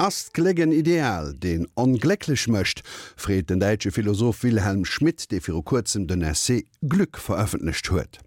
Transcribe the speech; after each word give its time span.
Ast 0.00 0.32
klegen 0.32 0.70
ideal, 0.70 1.32
den 1.34 1.66
onglelech 1.74 2.46
mcht 2.46 2.84
réet 3.26 3.48
den 3.50 3.58
deitsche 3.58 3.90
Philosoph 3.90 4.44
Wilhelm 4.44 4.84
Schmidt, 4.84 5.28
de 5.32 5.40
fir 5.40 5.60
kurzem 5.64 6.06
den 6.06 6.22
essay 6.22 6.66
Glück 6.82 7.18
veröffentlicht 7.18 7.90
huet. 7.90 8.20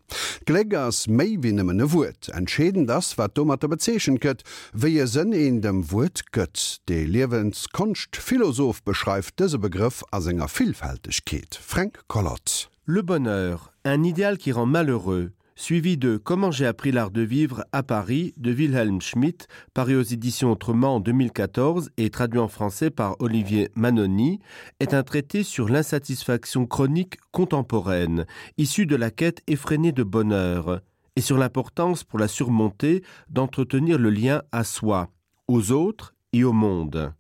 Gleggers 0.46 1.08
méi 1.08 1.38
winëmmenne 1.40 1.88
Wut, 1.94 2.28
entschäden 2.36 2.88
das, 2.88 3.18
wat 3.18 3.38
dommer 3.38 3.56
der 3.56 3.72
bezeechen 3.72 4.20
kët, 4.20 4.44
wéi 4.74 4.98
je 4.98 5.08
sinn 5.08 5.32
in 5.32 5.62
dem 5.64 5.80
Wut 5.94 6.26
gëtt, 6.36 6.82
déi 6.92 7.06
Liwenskonst 7.08 8.20
Philosoph 8.20 8.84
beschreift 8.84 9.40
dese 9.40 9.58
Begriff 9.58 10.04
as 10.12 10.28
enger 10.28 10.52
Villfältigkeet. 10.52 11.56
Frank 11.56 12.04
Collot. 12.10 12.68
Le 12.84 13.02
bonheur, 13.02 13.72
un 13.86 14.04
idéal 14.04 14.38
qui 14.38 14.52
rend 14.52 14.66
malheureux, 14.66 15.32
suivi 15.62 15.96
de 15.96 16.18
Comment 16.18 16.50
j'ai 16.50 16.66
appris 16.66 16.92
l'art 16.92 17.12
de 17.12 17.22
vivre 17.22 17.64
à 17.72 17.84
Paris 17.84 18.34
de 18.38 18.52
Wilhelm 18.52 19.00
Schmidt, 19.00 19.46
paru 19.76 19.96
aux 19.96 20.02
éditions 20.02 20.52
Autrement 20.52 20.96
en 20.96 21.00
2014 21.00 21.92
et 21.98 22.10
traduit 22.10 22.40
en 22.40 22.48
français 22.48 22.90
par 22.90 23.16
Olivier 23.20 23.70
Manoni, 23.76 24.40
est 24.80 24.96
un 24.96 25.04
traité 25.04 25.44
sur 25.44 25.70
l'insatisfaction 25.70 26.66
chronique 26.66 27.18
contemporaine, 27.32 28.26
issue 28.58 28.88
de 28.88 28.96
la 28.96 29.12
quête 29.12 29.44
effrénée 29.46 29.92
de 29.92 30.02
bonheur, 30.02 30.82
et 31.16 31.22
sur 31.22 31.38
l'importance 31.38 32.04
pour 32.04 32.18
la 32.18 32.28
surmonter 32.28 33.04
d'entretenir 33.30 34.00
le 34.00 34.10
lien 34.10 34.42
à 34.52 34.64
soi, 34.64 35.12
aux 35.48 35.72
autres 35.72 36.16
et 36.34 36.44
au 36.44 36.54
monde. 36.54 37.14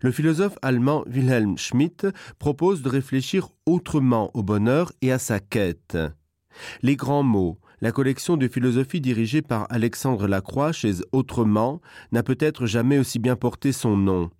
Le 0.00 0.10
philosophe 0.10 0.58
allemand 0.62 1.04
Wilhelm 1.06 1.56
Schmidt 1.56 2.08
propose 2.40 2.82
de 2.82 2.88
réfléchir 2.88 3.50
autrement 3.66 4.32
au 4.34 4.42
bonheur 4.42 4.90
et 5.00 5.12
à 5.12 5.20
sa 5.20 5.38
quête. 5.38 5.96
Les 6.82 6.96
grands 6.96 7.22
mots, 7.22 7.58
la 7.80 7.92
collection 7.92 8.36
de 8.36 8.48
philosophie 8.48 9.00
dirigée 9.00 9.42
par 9.42 9.66
Alexandre 9.70 10.28
Lacroix 10.28 10.72
chez 10.72 10.92
Autrement 11.12 11.80
n'a 12.12 12.22
peut-être 12.22 12.66
jamais 12.66 12.98
aussi 12.98 13.18
bien 13.18 13.36
porté 13.36 13.72
son 13.72 13.96
nom. 13.96 14.30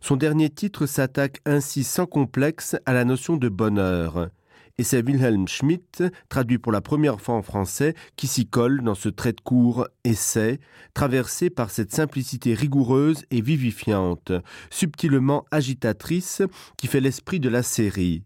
Son 0.00 0.16
dernier 0.16 0.50
titre 0.50 0.86
s'attaque 0.86 1.40
ainsi 1.44 1.84
sans 1.84 2.06
complexe 2.06 2.76
à 2.86 2.92
la 2.92 3.04
notion 3.04 3.36
de 3.36 3.48
bonheur. 3.48 4.30
Et 4.76 4.82
c'est 4.82 5.06
Wilhelm 5.06 5.46
Schmidt, 5.46 6.02
traduit 6.28 6.58
pour 6.58 6.72
la 6.72 6.80
première 6.80 7.20
fois 7.20 7.36
en 7.36 7.42
français, 7.42 7.94
qui 8.16 8.26
s'y 8.26 8.46
colle 8.46 8.82
dans 8.82 8.96
ce 8.96 9.08
trait 9.08 9.32
de 9.32 9.40
court 9.40 9.86
essai, 10.02 10.58
traversé 10.94 11.48
par 11.48 11.70
cette 11.70 11.94
simplicité 11.94 12.54
rigoureuse 12.54 13.24
et 13.30 13.40
vivifiante, 13.40 14.32
subtilement 14.70 15.44
agitatrice, 15.52 16.42
qui 16.76 16.88
fait 16.88 17.00
l'esprit 17.00 17.38
de 17.38 17.48
la 17.48 17.62
série. 17.62 18.24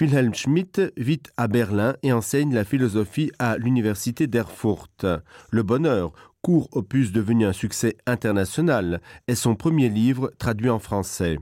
Wilhelm 0.00 0.34
Schmidt 0.34 0.92
vit 0.96 1.22
à 1.36 1.48
Berlin 1.48 1.96
et 2.02 2.12
enseigne 2.12 2.54
la 2.54 2.64
philosophie 2.64 3.30
à 3.38 3.56
l'université 3.56 4.26
d'Erfurt. 4.26 5.06
Le 5.50 5.62
bonheur, 5.62 6.12
court 6.42 6.68
opus 6.72 7.12
devenu 7.12 7.46
un 7.46 7.52
succès 7.52 7.96
international, 8.06 9.00
est 9.28 9.34
son 9.34 9.54
premier 9.54 9.88
livre 9.88 10.32
traduit 10.38 10.70
en 10.70 10.78
français. 10.78 11.38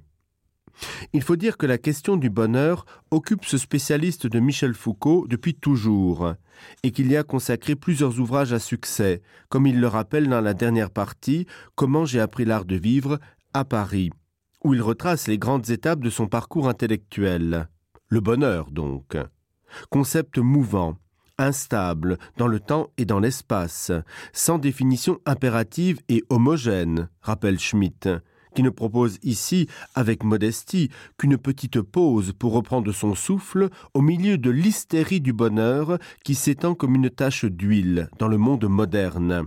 Il 1.12 1.22
faut 1.22 1.36
dire 1.36 1.56
que 1.56 1.66
la 1.66 1.78
question 1.78 2.16
du 2.16 2.30
bonheur 2.30 2.86
occupe 3.10 3.44
ce 3.44 3.58
spécialiste 3.58 4.26
de 4.26 4.40
Michel 4.40 4.74
Foucault 4.74 5.26
depuis 5.28 5.54
toujours, 5.54 6.34
et 6.82 6.90
qu'il 6.90 7.10
y 7.10 7.16
a 7.16 7.22
consacré 7.22 7.74
plusieurs 7.74 8.20
ouvrages 8.20 8.52
à 8.52 8.58
succès, 8.58 9.22
comme 9.48 9.66
il 9.66 9.80
le 9.80 9.88
rappelle 9.88 10.28
dans 10.28 10.40
la 10.40 10.54
dernière 10.54 10.90
partie 10.90 11.46
Comment 11.74 12.04
j'ai 12.04 12.20
appris 12.20 12.44
l'art 12.44 12.64
de 12.64 12.76
vivre 12.76 13.18
à 13.52 13.64
Paris, 13.64 14.10
où 14.64 14.74
il 14.74 14.82
retrace 14.82 15.26
les 15.26 15.38
grandes 15.38 15.70
étapes 15.70 16.00
de 16.00 16.10
son 16.10 16.28
parcours 16.28 16.68
intellectuel. 16.68 17.68
Le 18.12 18.20
bonheur, 18.20 18.72
donc. 18.72 19.16
Concept 19.88 20.38
mouvant, 20.38 20.96
instable 21.38 22.18
dans 22.36 22.48
le 22.48 22.58
temps 22.58 22.90
et 22.98 23.04
dans 23.04 23.20
l'espace, 23.20 23.92
sans 24.32 24.58
définition 24.58 25.20
impérative 25.26 26.00
et 26.08 26.24
homogène, 26.28 27.08
rappelle 27.20 27.60
Schmitt, 27.60 28.08
qui 28.56 28.64
ne 28.64 28.70
propose 28.70 29.18
ici, 29.22 29.68
avec 29.94 30.24
modestie, 30.24 30.90
qu'une 31.18 31.38
petite 31.38 31.80
pause 31.80 32.32
pour 32.36 32.52
reprendre 32.52 32.90
son 32.90 33.14
souffle 33.14 33.68
au 33.94 34.00
milieu 34.00 34.38
de 34.38 34.50
l'hystérie 34.50 35.20
du 35.20 35.32
bonheur 35.32 35.98
qui 36.24 36.34
s'étend 36.34 36.74
comme 36.74 36.96
une 36.96 37.10
tache 37.10 37.44
d'huile 37.44 38.10
dans 38.18 38.26
le 38.26 38.38
monde 38.38 38.68
moderne. 38.68 39.46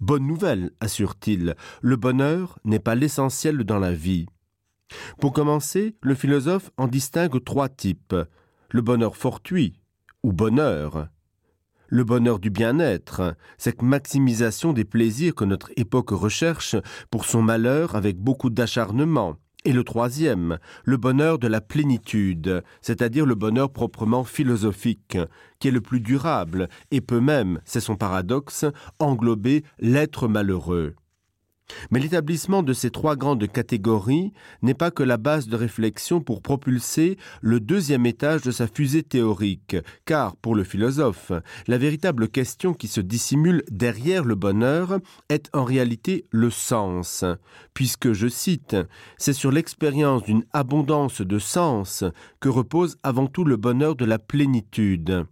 Bonne 0.00 0.26
nouvelle, 0.26 0.72
assure-t-il, 0.80 1.56
le 1.80 1.96
bonheur 1.96 2.58
n'est 2.66 2.78
pas 2.78 2.94
l'essentiel 2.94 3.64
dans 3.64 3.78
la 3.78 3.94
vie. 3.94 4.26
Pour 5.20 5.32
commencer, 5.32 5.96
le 6.02 6.14
philosophe 6.14 6.70
en 6.76 6.86
distingue 6.86 7.42
trois 7.42 7.68
types. 7.68 8.14
Le 8.70 8.82
bonheur 8.82 9.16
fortuit 9.16 9.80
ou 10.22 10.32
bonheur, 10.32 11.08
le 11.88 12.02
bonheur 12.02 12.38
du 12.38 12.50
bien-être, 12.50 13.36
cette 13.58 13.82
maximisation 13.82 14.72
des 14.72 14.84
plaisirs 14.84 15.34
que 15.34 15.44
notre 15.44 15.70
époque 15.76 16.10
recherche 16.10 16.76
pour 17.10 17.24
son 17.24 17.42
malheur 17.42 17.94
avec 17.94 18.18
beaucoup 18.18 18.50
d'acharnement, 18.50 19.36
et 19.64 19.72
le 19.72 19.84
troisième, 19.84 20.58
le 20.84 20.96
bonheur 20.96 21.38
de 21.38 21.46
la 21.46 21.60
plénitude, 21.60 22.62
c'est-à-dire 22.82 23.26
le 23.26 23.34
bonheur 23.34 23.72
proprement 23.72 24.24
philosophique, 24.24 25.18
qui 25.58 25.68
est 25.68 25.70
le 25.70 25.80
plus 25.80 26.00
durable 26.00 26.68
et 26.90 27.00
peut 27.00 27.20
même, 27.20 27.60
c'est 27.64 27.80
son 27.80 27.96
paradoxe, 27.96 28.66
englober 28.98 29.64
l'être 29.78 30.26
malheureux. 30.26 30.94
Mais 31.90 32.00
l'établissement 32.00 32.62
de 32.62 32.72
ces 32.72 32.90
trois 32.90 33.16
grandes 33.16 33.46
catégories 33.50 34.32
n'est 34.62 34.74
pas 34.74 34.90
que 34.90 35.02
la 35.02 35.16
base 35.16 35.48
de 35.48 35.56
réflexion 35.56 36.20
pour 36.20 36.42
propulser 36.42 37.16
le 37.40 37.60
deuxième 37.60 38.06
étage 38.06 38.42
de 38.42 38.50
sa 38.50 38.66
fusée 38.66 39.02
théorique, 39.02 39.76
car, 40.04 40.36
pour 40.36 40.54
le 40.54 40.64
philosophe, 40.64 41.32
la 41.66 41.78
véritable 41.78 42.28
question 42.28 42.74
qui 42.74 42.88
se 42.88 43.00
dissimule 43.00 43.62
derrière 43.70 44.24
le 44.24 44.34
bonheur 44.34 44.98
est 45.28 45.48
en 45.54 45.64
réalité 45.64 46.26
le 46.30 46.50
sens, 46.50 47.24
puisque, 47.72 48.12
je 48.12 48.28
cite, 48.28 48.76
c'est 49.16 49.32
sur 49.32 49.50
l'expérience 49.50 50.22
d'une 50.24 50.44
abondance 50.52 51.20
de 51.20 51.38
sens 51.38 52.04
que 52.40 52.48
repose 52.48 52.96
avant 53.02 53.26
tout 53.26 53.44
le 53.44 53.56
bonheur 53.56 53.96
de 53.96 54.04
la 54.04 54.18
plénitude. 54.18 55.26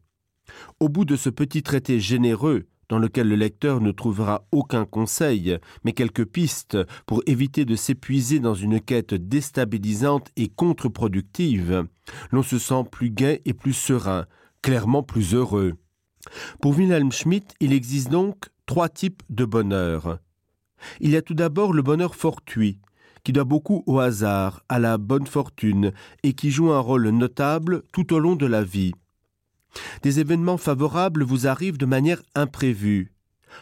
Au 0.80 0.88
bout 0.88 1.04
de 1.04 1.16
ce 1.16 1.30
petit 1.30 1.62
traité 1.62 2.00
généreux 2.00 2.66
dans 2.92 2.98
lequel 2.98 3.26
le 3.26 3.36
lecteur 3.36 3.80
ne 3.80 3.90
trouvera 3.90 4.46
aucun 4.52 4.84
conseil, 4.84 5.56
mais 5.82 5.94
quelques 5.94 6.26
pistes 6.26 6.76
pour 7.06 7.22
éviter 7.24 7.64
de 7.64 7.74
s'épuiser 7.74 8.38
dans 8.38 8.52
une 8.52 8.82
quête 8.82 9.14
déstabilisante 9.14 10.28
et 10.36 10.48
contre-productive, 10.48 11.86
l'on 12.32 12.42
se 12.42 12.58
sent 12.58 12.84
plus 12.90 13.08
gai 13.08 13.40
et 13.46 13.54
plus 13.54 13.72
serein, 13.72 14.26
clairement 14.60 15.02
plus 15.02 15.32
heureux. 15.32 15.72
Pour 16.60 16.76
Wilhelm 16.76 17.12
Schmidt, 17.12 17.54
il 17.60 17.72
existe 17.72 18.10
donc 18.10 18.50
trois 18.66 18.90
types 18.90 19.22
de 19.30 19.46
bonheur. 19.46 20.18
Il 21.00 21.12
y 21.12 21.16
a 21.16 21.22
tout 21.22 21.32
d'abord 21.32 21.72
le 21.72 21.80
bonheur 21.80 22.14
fortuit, 22.14 22.78
qui 23.24 23.32
doit 23.32 23.44
beaucoup 23.44 23.84
au 23.86 24.00
hasard, 24.00 24.64
à 24.68 24.78
la 24.78 24.98
bonne 24.98 25.26
fortune, 25.26 25.92
et 26.24 26.34
qui 26.34 26.50
joue 26.50 26.70
un 26.70 26.80
rôle 26.80 27.08
notable 27.08 27.84
tout 27.90 28.12
au 28.12 28.18
long 28.18 28.36
de 28.36 28.44
la 28.44 28.62
vie. 28.62 28.92
Des 30.02 30.20
événements 30.20 30.58
favorables 30.58 31.22
vous 31.22 31.46
arrivent 31.46 31.78
de 31.78 31.86
manière 31.86 32.22
imprévue. 32.34 33.12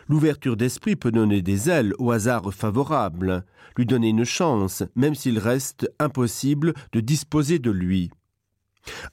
L'ouverture 0.09 0.57
d'esprit 0.57 0.97
peut 0.97 1.11
donner 1.11 1.43
des 1.43 1.69
ailes 1.69 1.95
au 1.99 2.11
hasard 2.11 2.53
favorable, 2.53 3.45
lui 3.77 3.87
donner 3.87 4.09
une 4.09 4.25
chance, 4.25 4.83
même 4.95 5.15
s'il 5.15 5.39
reste 5.39 5.91
impossible 5.99 6.75
de 6.93 7.01
disposer 7.01 7.59
de 7.59 7.71
lui. 7.71 8.11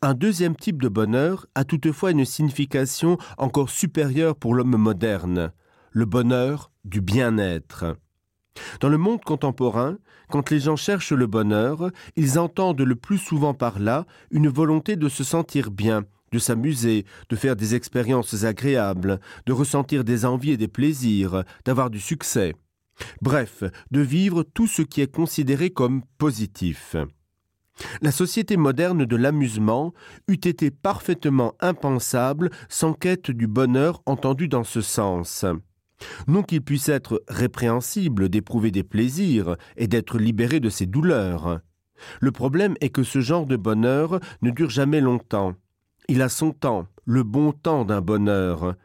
Un 0.02 0.13
deuxième 0.13 0.56
type 0.56 0.81
de 0.81 0.88
bonheur 0.88 1.46
a 1.56 1.63
toutefois 1.63 2.12
une 2.12 2.25
signification 2.25 3.18
encore 3.38 3.69
supérieure 3.69 4.36
pour 4.36 4.53
l'homme 4.53 4.78
moderne, 4.78 5.52
le 5.91 6.06
bonheur 6.06 6.72
du 6.86 7.02
bien-être. 7.02 7.97
Dans 8.80 8.90
le 8.90 8.97
monde 8.97 9.24
contemporain, 9.24 9.97
quand 10.30 10.50
les 10.50 10.59
gens 10.59 10.75
cherchent 10.75 11.12
le 11.12 11.28
bonheur, 11.28 11.91
ils 12.16 12.40
entendent 12.40 12.81
le 12.81 12.96
plus 12.96 13.18
souvent 13.18 13.53
par 13.53 13.80
là 13.80 14.06
une 14.31 14.47
volonté 14.47 14.96
de 14.96 15.09
se 15.09 15.24
sentir 15.24 15.69
bien, 15.69 16.06
de 16.32 16.40
s'amuser, 16.40 17.06
de 17.30 17.36
faire 17.36 17.56
des 17.56 17.76
expériences 17.76 18.44
agréables, 18.44 19.20
de 19.46 19.54
ressentir 19.54 20.04
des 20.04 20.26
envies 20.26 20.52
et 20.52 20.58
des 20.58 20.68
plaisirs, 20.68 21.44
d'avoir 21.66 21.90
du 21.90 22.00
succès. 22.00 22.54
Bref, 23.22 23.63
de 23.92 24.01
vivre 24.01 24.44
tout 24.44 24.68
ce 24.68 24.81
qui 24.81 25.01
est 25.01 25.12
considéré 25.12 25.69
comme 25.69 26.04
positif. 26.18 26.96
La 28.01 28.12
société 28.12 28.57
moderne 28.57 29.06
de 29.06 29.16
l'amusement 29.16 29.94
eût 30.28 30.34
été 30.34 30.72
parfaitement 30.72 31.54
impensable 31.60 32.50
sans 32.69 32.94
quête 32.94 33.30
du 33.30 33.48
bonheur 33.48 34.01
entendu 34.06 34.48
dans 34.48 34.63
ce 34.63 34.81
sens. 34.81 35.46
Non 36.28 36.44
qu'il 36.44 36.62
puisse 36.62 36.90
être 36.90 37.24
répréhensible 37.28 38.30
d'éprouver 38.30 38.72
des 38.72 38.84
plaisirs 38.84 39.57
et 39.78 39.88
d'être 39.88 40.18
libéré 40.18 40.60
de 40.60 40.69
ses 40.69 40.86
douleurs. 40.86 41.60
Le 42.19 42.31
problème 42.31 42.75
est 42.81 42.90
que 42.90 43.04
ce 43.04 43.22
genre 43.22 43.46
de 43.46 43.56
bonheur 43.56 44.19
ne 44.42 44.51
dure 44.51 44.69
jamais 44.69 45.01
longtemps. 45.01 45.56
Il 46.09 46.21
a 46.21 46.30
son 46.30 46.51
temps, 46.51 46.88
le 47.06 47.24
bon 47.24 47.51
temps 47.51 47.83
d'un 47.83 48.00
bonheur. 48.00 48.75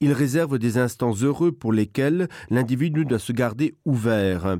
Il 0.00 0.12
réserve 0.12 0.58
des 0.58 0.78
instants 0.78 1.14
heureux 1.14 1.52
pour 1.52 1.72
lesquels 1.72 2.28
l'individu 2.50 3.04
doit 3.04 3.20
se 3.20 3.32
garder 3.32 3.76
ouvert. 3.84 4.58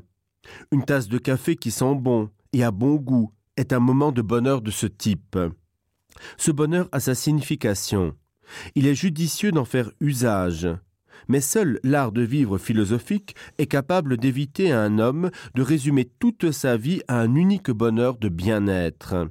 Une 0.71 0.85
tasse 0.85 1.09
de 1.09 1.19
café 1.19 1.57
qui 1.57 1.73
sent 1.73 1.97
bon 1.97 2.31
et 2.53 2.63
a 2.63 2.71
bon 2.71 2.95
goût 2.95 3.33
est 3.57 3.73
un 3.73 3.81
moment 3.81 4.13
de 4.13 4.23
bonheur 4.23 4.63
de 4.63 4.71
ce 4.71 4.87
type. 4.87 5.37
Ce 6.37 6.53
bonheur 6.53 6.89
a 6.93 7.01
sa 7.01 7.17
signification. 7.17 8.15
Il 8.77 8.87
est 8.87 8.95
judicieux 8.95 9.51
d'en 9.51 9.65
faire 9.65 9.91
usage. 10.01 10.69
mais 11.29 11.41
seul 11.41 11.79
l'art 11.85 12.13
de 12.13 12.23
vivre 12.23 12.59
philosophique 12.59 13.37
est 13.59 13.67
capable 13.67 14.17
d'éviter 14.17 14.73
à 14.73 14.83
un 14.83 14.99
homme 14.99 15.31
de 15.55 15.63
résumer 15.63 16.05
toute 16.05 16.51
sa 16.51 16.77
vie 16.77 17.01
à 17.09 17.21
un 17.21 17.35
unique 17.35 17.71
bonheur 17.71 18.17
de 18.17 18.29
bien-être. 18.29 19.29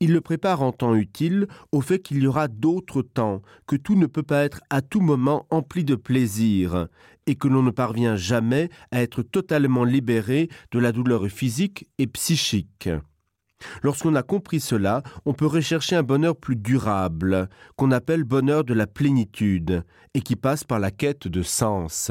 Il 0.00 0.12
le 0.12 0.20
prépare 0.20 0.62
en 0.62 0.72
temps 0.72 0.94
utile 0.94 1.46
au 1.72 1.80
fait 1.80 2.00
qu'il 2.00 2.22
y 2.22 2.26
aura 2.26 2.48
d'autres 2.48 3.02
temps, 3.02 3.42
que 3.66 3.76
tout 3.76 3.96
ne 3.96 4.06
peut 4.06 4.22
pas 4.22 4.44
être 4.44 4.60
à 4.70 4.82
tout 4.82 5.00
moment 5.00 5.46
empli 5.50 5.84
de 5.84 5.94
plaisir, 5.94 6.88
et 7.26 7.34
que 7.36 7.48
l'on 7.48 7.62
ne 7.62 7.70
parvient 7.70 8.16
jamais 8.16 8.68
à 8.90 9.02
être 9.02 9.22
totalement 9.22 9.84
libéré 9.84 10.48
de 10.70 10.78
la 10.78 10.92
douleur 10.92 11.26
physique 11.28 11.88
et 11.98 12.06
psychique. 12.06 12.88
Lorsqu'on 13.82 14.14
a 14.14 14.22
compris 14.22 14.60
cela, 14.60 15.02
on 15.24 15.32
peut 15.32 15.46
rechercher 15.46 15.96
un 15.96 16.02
bonheur 16.02 16.36
plus 16.36 16.56
durable, 16.56 17.48
qu'on 17.76 17.90
appelle 17.92 18.24
bonheur 18.24 18.64
de 18.64 18.74
la 18.74 18.86
plénitude, 18.86 19.84
et 20.12 20.20
qui 20.20 20.36
passe 20.36 20.64
par 20.64 20.78
la 20.78 20.90
quête 20.90 21.28
de 21.28 21.42
sens. 21.42 22.10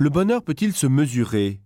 Le 0.00 0.10
bonheur 0.10 0.42
peut-il 0.42 0.72
se 0.72 0.86
mesurer? 0.86 1.60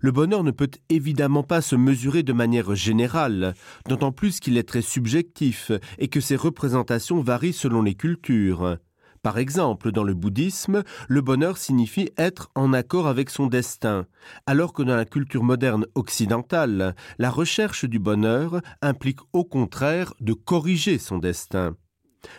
Le 0.00 0.10
bonheur 0.10 0.44
ne 0.44 0.50
peut 0.50 0.70
évidemment 0.88 1.42
pas 1.42 1.60
se 1.60 1.76
mesurer 1.76 2.22
de 2.22 2.32
manière 2.32 2.74
générale, 2.74 3.54
d'autant 3.88 4.12
plus 4.12 4.40
qu'il 4.40 4.56
est 4.56 4.66
très 4.66 4.82
subjectif 4.82 5.72
et 5.98 6.08
que 6.08 6.20
ses 6.20 6.36
représentations 6.36 7.20
varient 7.20 7.52
selon 7.52 7.82
les 7.82 7.94
cultures. 7.94 8.78
Par 9.26 9.38
exemple, 9.38 9.90
dans 9.90 10.04
le 10.04 10.14
bouddhisme, 10.14 10.84
le 11.08 11.20
bonheur 11.20 11.58
signifie 11.58 12.10
être 12.16 12.48
en 12.54 12.72
accord 12.72 13.08
avec 13.08 13.28
son 13.28 13.48
destin, 13.48 14.06
alors 14.46 14.72
que 14.72 14.84
dans 14.84 14.94
la 14.94 15.04
culture 15.04 15.42
moderne 15.42 15.84
occidentale, 15.96 16.94
la 17.18 17.30
recherche 17.30 17.86
du 17.86 17.98
bonheur 17.98 18.60
implique 18.82 19.18
au 19.32 19.42
contraire 19.42 20.14
de 20.20 20.32
corriger 20.32 20.98
son 20.98 21.18
destin. 21.18 21.74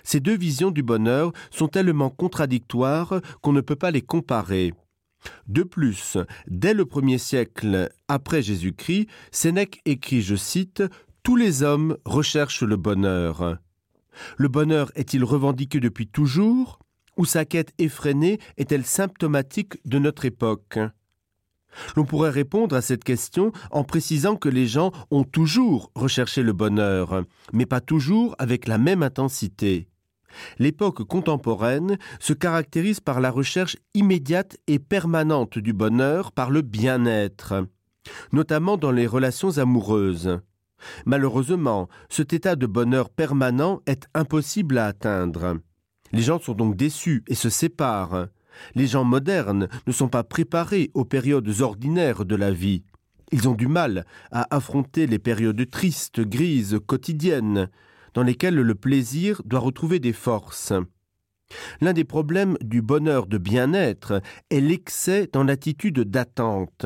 Ces 0.06 0.22
deux 0.22 0.38
visions 0.38 0.72
du 0.72 0.82
bonheur 0.82 1.34
sont 1.52 1.68
tellement 1.68 2.10
contradictoires 2.10 3.20
qu'on 3.42 3.52
ne 3.52 3.60
peut 3.60 3.76
pas 3.76 3.92
les 3.92 4.02
comparer. 4.02 4.74
De 5.46 5.64
plus, 5.64 6.18
dès 6.48 6.74
le 6.74 6.86
premier 6.86 7.18
siècle 7.18 7.90
après 8.08 8.42
Jésus-Christ, 8.42 9.10
Sénèque 9.32 9.82
écrit, 9.84 10.22
je 10.22 10.38
cite, 10.38 10.84
Tous 11.22 11.36
les 11.36 11.64
hommes 11.64 11.98
recherchent 12.06 12.64
le 12.64 12.78
bonheur. 12.78 13.58
Le 14.38 14.48
bonheur 14.48 14.92
est-il 14.96 15.24
revendiqué 15.24 15.80
depuis 15.80 16.08
toujours 16.08 16.80
ou 17.18 17.26
sa 17.26 17.46
quête 17.46 17.74
effrénée 17.78 18.40
est-elle 18.58 18.86
symptomatique 18.86 19.78
de 19.86 20.00
notre 20.00 20.26
époque? 20.26 20.80
L'on 21.96 22.06
pourrait 22.06 22.30
répondre 22.30 22.76
à 22.76 22.82
cette 22.82 23.04
question 23.04 23.52
en 23.72 23.84
précisant 23.84 24.36
que 24.36 24.50
les 24.50 24.68
gens 24.68 24.92
ont 25.12 25.24
toujours 25.24 25.92
recherché 25.96 26.42
le 26.42 26.54
bonheur, 26.54 27.24
mais 27.54 27.66
pas 27.66 27.82
toujours 27.82 28.36
avec 28.40 28.68
la 28.68 28.78
même 28.78 29.04
intensité. 29.04 29.88
L'époque 30.60 31.04
contemporaine 31.04 31.98
se 32.20 32.34
caractérise 32.34 33.00
par 33.00 33.22
la 33.22 33.32
recherche 33.32 33.78
immédiate 33.94 34.58
et 34.68 34.80
permanente 34.80 35.58
du 35.58 35.74
bonheur 35.74 36.32
par 36.32 36.50
le 36.50 36.62
bien-être, 36.62 37.68
notamment 38.32 38.78
dans 38.78 38.92
les 38.92 39.08
relations 39.08 39.58
amoureuses. 39.58 40.40
Malheureusement, 41.06 41.88
cet 42.10 42.34
état 42.34 42.56
de 42.56 42.66
bonheur 42.66 43.10
permanent 43.10 43.82
est 43.86 44.08
impossible 44.14 44.78
à 44.78 44.88
atteindre. 44.88 45.60
Les 46.12 46.22
gens 46.22 46.40
sont 46.40 46.54
donc 46.54 46.76
déçus 46.76 47.24
et 47.28 47.36
se 47.36 47.50
séparent. 47.50 48.28
Les 48.76 48.88
gens 48.88 49.04
modernes 49.04 49.68
ne 49.86 49.92
sont 49.92 50.08
pas 50.08 50.24
préparés 50.24 50.90
aux 50.94 51.06
périodes 51.06 51.62
ordinaires 51.62 52.26
de 52.26 52.36
la 52.36 52.52
vie. 52.52 52.84
Ils 53.32 53.50
ont 53.50 53.56
du 53.56 53.68
mal 53.68 54.06
à 54.32 54.48
affronter 54.56 55.06
les 55.06 55.20
périodes 55.20 55.70
tristes, 55.70 56.22
grises, 56.22 56.80
quotidiennes, 56.86 57.70
dans 58.14 58.24
lesquelles 58.24 58.56
le 58.56 58.76
plaisir 58.76 59.42
doit 59.46 59.60
retrouver 59.60 60.00
des 60.00 60.14
forces. 60.14 60.74
L'un 61.82 61.94
des 61.94 62.04
problèmes 62.04 62.58
du 62.62 62.82
bonheur 62.82 63.28
de 63.28 63.38
bien-être 63.38 64.22
est 64.50 64.60
l'excès 64.60 65.30
dans 65.32 65.44
l'attitude 65.44 66.00
d'attente. 66.00 66.86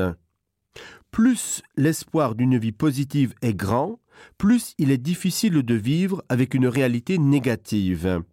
Plus 1.11 1.61
l'espoir 1.75 2.35
d'une 2.35 2.57
vie 2.57 2.71
positive 2.71 3.33
est 3.41 3.53
grand, 3.53 3.99
plus 4.37 4.73
il 4.77 4.91
est 4.91 4.97
difficile 4.97 5.61
de 5.61 5.75
vivre 5.75 6.23
avec 6.29 6.53
une 6.53 6.67
réalité 6.67 7.17
négative. 7.17 8.23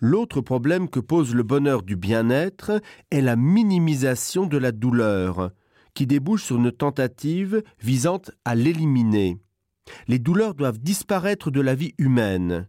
L'autre 0.00 0.40
problème 0.40 0.88
que 0.88 1.00
pose 1.00 1.34
le 1.34 1.42
bonheur 1.42 1.82
du 1.82 1.96
bien-être 1.96 2.82
est 3.10 3.20
la 3.20 3.36
minimisation 3.36 4.46
de 4.46 4.58
la 4.58 4.72
douleur, 4.72 5.52
qui 5.94 6.06
débouche 6.06 6.44
sur 6.44 6.56
une 6.56 6.72
tentative 6.72 7.62
visant 7.80 8.20
à 8.44 8.54
l'éliminer. 8.54 9.38
Les 10.08 10.18
douleurs 10.18 10.54
doivent 10.54 10.80
disparaître 10.80 11.50
de 11.50 11.60
la 11.60 11.74
vie 11.74 11.94
humaine. 11.98 12.68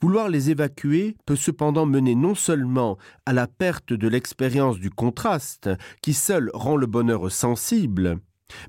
Vouloir 0.00 0.28
les 0.28 0.50
évacuer 0.50 1.16
peut 1.26 1.36
cependant 1.36 1.86
mener 1.86 2.14
non 2.14 2.34
seulement 2.34 2.98
à 3.26 3.32
la 3.32 3.46
perte 3.46 3.92
de 3.92 4.08
l'expérience 4.08 4.78
du 4.78 4.90
contraste, 4.90 5.70
qui 6.02 6.12
seul 6.12 6.50
rend 6.54 6.76
le 6.76 6.86
bonheur 6.86 7.30
sensible, 7.30 8.18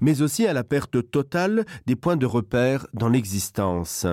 mais 0.01 0.21
aussi 0.21 0.47
à 0.47 0.53
la 0.53 0.63
perte 0.63 1.09
totale 1.11 1.65
des 1.85 1.95
points 1.95 2.17
de 2.17 2.25
repère 2.25 2.87
dans 2.93 3.09
l'existence. 3.09 4.05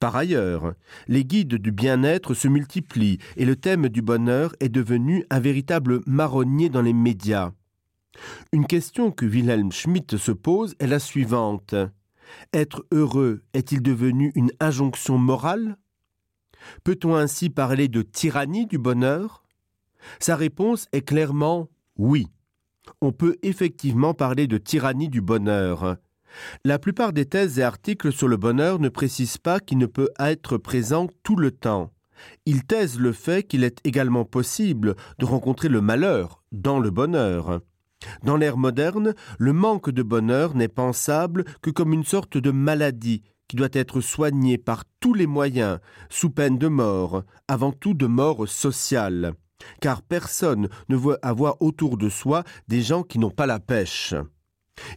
Par 0.00 0.16
ailleurs, 0.16 0.74
les 1.08 1.24
guides 1.24 1.54
du 1.54 1.72
bien-être 1.72 2.34
se 2.34 2.48
multiplient 2.48 3.18
et 3.36 3.44
le 3.44 3.56
thème 3.56 3.88
du 3.88 4.02
bonheur 4.02 4.54
est 4.60 4.68
devenu 4.68 5.24
un 5.30 5.40
véritable 5.40 6.00
marronnier 6.06 6.68
dans 6.68 6.82
les 6.82 6.92
médias. 6.92 7.52
Une 8.52 8.66
question 8.66 9.10
que 9.10 9.24
Wilhelm 9.24 9.72
Schmidt 9.72 10.18
se 10.18 10.32
pose 10.32 10.74
est 10.78 10.86
la 10.86 10.98
suivante. 10.98 11.74
Être 12.52 12.84
heureux 12.92 13.42
est-il 13.54 13.82
devenu 13.82 14.32
une 14.34 14.50
injonction 14.60 15.18
morale 15.18 15.76
Peut-on 16.84 17.14
ainsi 17.14 17.50
parler 17.50 17.88
de 17.88 18.02
tyrannie 18.02 18.66
du 18.66 18.78
bonheur? 18.78 19.42
Sa 20.18 20.36
réponse 20.36 20.86
est 20.92 21.02
clairement 21.02 21.68
oui. 21.96 22.26
On 23.00 23.12
peut 23.12 23.36
effectivement 23.42 24.14
parler 24.14 24.46
de 24.46 24.58
tyrannie 24.58 25.08
du 25.08 25.20
bonheur. 25.20 25.96
La 26.64 26.78
plupart 26.78 27.12
des 27.12 27.26
thèses 27.26 27.58
et 27.58 27.62
articles 27.62 28.12
sur 28.12 28.28
le 28.28 28.36
bonheur 28.36 28.78
ne 28.78 28.88
précisent 28.88 29.38
pas 29.38 29.60
qu'il 29.60 29.78
ne 29.78 29.86
peut 29.86 30.10
être 30.18 30.56
présent 30.56 31.08
tout 31.22 31.36
le 31.36 31.50
temps. 31.50 31.92
Ils 32.46 32.64
taisent 32.64 32.98
le 32.98 33.12
fait 33.12 33.42
qu'il 33.46 33.64
est 33.64 33.78
également 33.84 34.24
possible 34.24 34.94
de 35.18 35.24
rencontrer 35.24 35.68
le 35.68 35.80
malheur 35.80 36.42
dans 36.52 36.78
le 36.78 36.90
bonheur. 36.90 37.60
Dans 38.24 38.36
l'ère 38.36 38.56
moderne, 38.56 39.14
le 39.38 39.52
manque 39.52 39.90
de 39.90 40.02
bonheur 40.02 40.54
n'est 40.56 40.68
pensable 40.68 41.44
que 41.62 41.70
comme 41.70 41.92
une 41.92 42.04
sorte 42.04 42.36
de 42.36 42.50
maladie 42.50 43.22
doit 43.56 43.68
être 43.72 44.00
soignée 44.00 44.58
par 44.58 44.84
tous 45.00 45.14
les 45.14 45.26
moyens, 45.26 45.78
sous 46.08 46.30
peine 46.30 46.58
de 46.58 46.68
mort, 46.68 47.24
avant 47.48 47.72
tout 47.72 47.94
de 47.94 48.06
mort 48.06 48.48
sociale, 48.48 49.34
car 49.80 50.02
personne 50.02 50.68
ne 50.88 50.96
veut 50.96 51.18
avoir 51.22 51.60
autour 51.60 51.96
de 51.96 52.08
soi 52.08 52.44
des 52.68 52.82
gens 52.82 53.02
qui 53.02 53.18
n'ont 53.18 53.30
pas 53.30 53.46
la 53.46 53.60
pêche. 53.60 54.14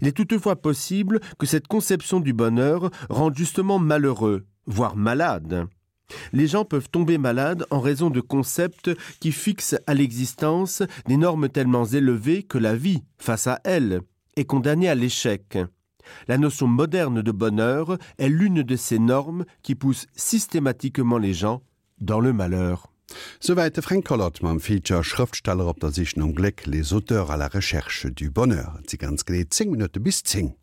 Il 0.02 0.08
est 0.08 0.14
toutefois 0.14 0.56
possible 0.56 1.20
que 1.38 1.46
cette 1.46 1.68
conception 1.68 2.20
du 2.20 2.34
bonheur 2.34 2.90
rende 3.10 3.38
justement 3.38 3.80
malheureux, 3.80 4.46
voire 4.66 4.96
malade. 4.96 5.68
Les 6.34 6.48
gens 6.48 6.66
peuvent 6.66 6.90
tomber 6.90 7.18
malades 7.18 7.66
en 7.72 7.80
raison 7.80 8.10
de 8.10 8.22
concepts 8.22 8.92
qui 9.20 9.32
fixent 9.32 9.78
à 9.88 9.94
l'existence 9.94 10.84
des 11.08 11.18
normes 11.18 11.50
tellement 11.50 11.86
élevées 11.86 12.44
que 12.44 12.58
la 12.58 12.76
vie, 12.76 13.04
face 13.18 13.48
à 13.48 13.60
elles, 13.64 14.02
est 14.36 14.46
condamnée 14.46 14.90
à 14.90 14.96
l'échec. 14.96 15.58
La 16.28 16.38
notion 16.38 16.68
moderne 16.68 17.22
de 17.22 17.32
bonheur 17.32 17.98
est 18.18 18.30
l'une 18.30 18.64
de 18.64 18.76
ces 18.76 19.00
normes 19.00 19.46
qui 19.62 19.76
poussent 19.76 20.08
systématiquement 20.16 21.18
les 21.18 21.34
gens 21.34 21.62
dans 22.00 22.20
le 22.20 22.34
malheur. 22.34 22.92
Soweit 23.40 23.82
Frank 23.82 24.04
Collot 24.04 24.42
mam 24.42 24.60
Feature 24.60 25.04
Schriftsteller 25.04 25.68
op 25.68 25.80
der 25.80 25.92
sich 25.92 26.18
um 26.18 26.34
Gleck 26.34 26.66
les 26.66 26.94
auteurs 26.94 27.32
à 27.32 27.38
la 27.38 27.48
recherche 27.48 28.08
du 28.08 28.30
Bonheur. 28.30 28.80
Sie 28.88 28.98
ganz 28.98 29.24
geleet 29.26 29.54
10 29.54 29.70
Minuten 29.72 30.02
bis 30.02 30.24
10. 30.24 30.54